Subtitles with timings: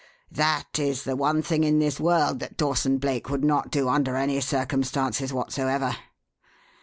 [0.31, 4.15] That is the one thing in this world that Dawson Blake would not do under
[4.15, 5.95] any circumstances whatsoever.